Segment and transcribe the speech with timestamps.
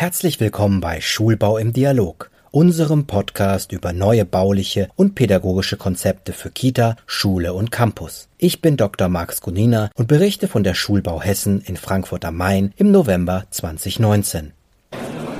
[0.00, 6.52] Herzlich willkommen bei Schulbau im Dialog, unserem Podcast über neue bauliche und pädagogische Konzepte für
[6.52, 8.28] Kita, Schule und Campus.
[8.38, 9.08] Ich bin Dr.
[9.08, 14.52] Max Gunina und berichte von der Schulbau Hessen in Frankfurt am Main im November 2019.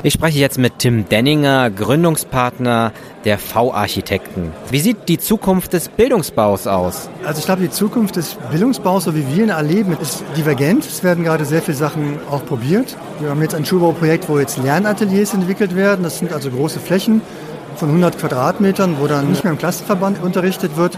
[0.04, 2.93] Ich spreche jetzt mit Tim Denninger, Gründungspartner
[3.25, 4.52] der V-Architekten.
[4.71, 7.11] Wie sieht die Zukunft des Bildungsbaus aus?
[7.25, 10.84] Also ich glaube, die Zukunft des Bildungsbaus, so wie wir ihn erleben, ist divergent.
[10.84, 12.96] Es werden gerade sehr viele Sachen auch probiert.
[13.18, 16.04] Wir haben jetzt ein Schulbauprojekt, wo jetzt Lernateliers entwickelt werden.
[16.04, 17.21] Das sind also große Flächen
[17.75, 20.96] von 100 Quadratmetern, wo dann nicht mehr im Klassenverband unterrichtet wird.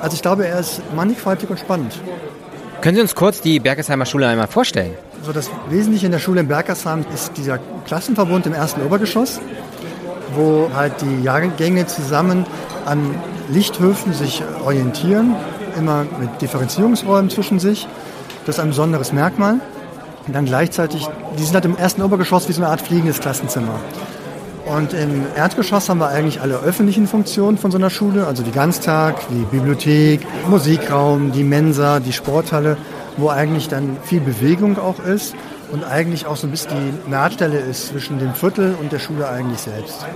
[0.00, 1.92] Also ich glaube, er ist mannigfaltig und spannend.
[2.82, 4.94] Können Sie uns kurz die Bergesheimer Schule einmal vorstellen?
[5.22, 9.38] So das Wesentliche in der Schule in Bergersheim ist dieser Klassenverbund im ersten Obergeschoss,
[10.34, 12.46] wo halt die Jahrgänge zusammen
[12.86, 13.14] an
[13.50, 15.36] Lichthöfen sich orientieren,
[15.76, 17.86] immer mit Differenzierungsräumen zwischen sich.
[18.46, 19.60] Das ist ein besonderes Merkmal.
[20.26, 21.06] Und dann gleichzeitig,
[21.38, 23.78] die sind halt im ersten Obergeschoss wie so eine Art fliegendes Klassenzimmer.
[24.66, 28.52] Und im Erdgeschoss haben wir eigentlich alle öffentlichen Funktionen von so einer Schule, also die
[28.52, 32.76] Ganztag, die Bibliothek, Musikraum, die Mensa, die Sporthalle
[33.16, 35.34] wo eigentlich dann viel Bewegung auch ist
[35.72, 39.28] und eigentlich auch so ein bisschen die Nahtstelle ist zwischen dem Viertel und der Schule
[39.28, 40.06] eigentlich selbst.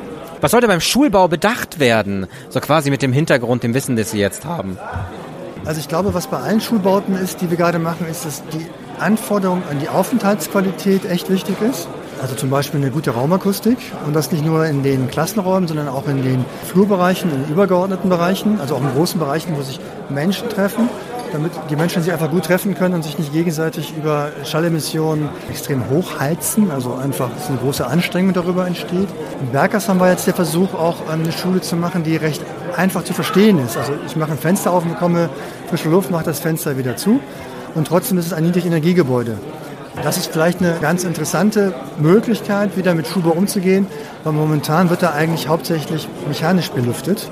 [0.41, 4.19] Was sollte beim Schulbau bedacht werden, so quasi mit dem Hintergrund, dem Wissen, das Sie
[4.19, 4.79] jetzt haben?
[5.65, 8.67] Also ich glaube, was bei allen Schulbauten ist, die wir gerade machen, ist, dass die
[8.99, 11.89] Anforderung an die Aufenthaltsqualität echt wichtig ist.
[12.25, 16.09] Also zum Beispiel eine gute Raumakustik und das nicht nur in den Klassenräumen, sondern auch
[16.09, 20.49] in den Flurbereichen, in den übergeordneten Bereichen, also auch in großen Bereichen, wo sich Menschen
[20.49, 20.89] treffen
[21.33, 25.91] damit die Menschen sich einfach gut treffen können und sich nicht gegenseitig über Schallemissionen extrem
[25.91, 26.71] hochheizen.
[26.71, 29.09] Also einfach eine große Anstrengung darüber entsteht.
[29.41, 32.41] In Bergers haben wir jetzt der Versuch, auch eine Schule zu machen, die recht
[32.77, 33.77] einfach zu verstehen ist.
[33.77, 35.29] Also ich mache ein Fenster auf und bekomme
[35.69, 37.19] frische Luft, mache das Fenster wieder zu.
[37.75, 39.37] Und trotzdem ist es ein Niedrigenergiegebäude.
[40.03, 43.87] Das ist vielleicht eine ganz interessante Möglichkeit, wieder mit Schubau umzugehen,
[44.25, 47.31] weil momentan wird da eigentlich hauptsächlich mechanisch belüftet,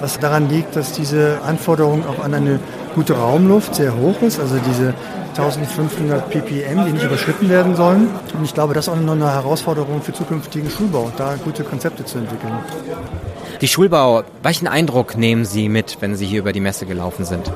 [0.00, 2.60] was daran liegt, dass diese Anforderung auch an eine
[2.94, 4.94] gute Raumluft sehr hoch ist, also diese
[5.36, 8.08] 1500 ppm, die nicht überschritten werden sollen.
[8.34, 12.04] Und ich glaube, das ist auch noch eine Herausforderung für zukünftigen Schulbau, da gute Konzepte
[12.04, 12.52] zu entwickeln.
[13.60, 17.50] Die Schulbau, welchen Eindruck nehmen Sie mit, wenn Sie hier über die Messe gelaufen sind?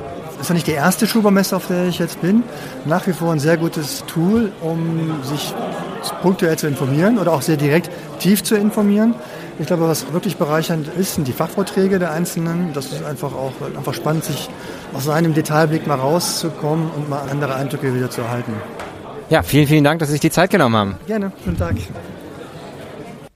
[0.45, 2.43] Das ist ja nicht die erste Schulbaumesse, auf der ich jetzt bin.
[2.85, 5.55] Nach wie vor ein sehr gutes Tool, um sich
[6.21, 7.89] punktuell zu informieren oder auch sehr direkt
[8.19, 9.15] tief zu informieren.
[9.57, 12.73] Ich glaube, was wirklich bereichernd ist, sind die Fachvorträge der Einzelnen.
[12.73, 14.47] Das ist einfach auch einfach spannend, sich
[14.93, 18.53] aus seinem Detailblick mal rauszukommen und mal andere Eindrücke wieder zu erhalten.
[19.31, 20.95] Ja, vielen, vielen Dank, dass Sie sich die Zeit genommen haben.
[21.07, 21.73] Gerne, schönen Tag.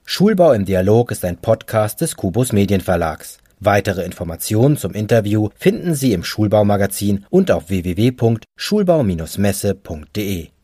[0.04, 3.40] Schulbau im Dialog ist ein Podcast des Kubus Medienverlags.
[3.62, 10.50] Weitere Informationen zum Interview finden Sie im Schulbaumagazin und auf www.schulbau-messe.de.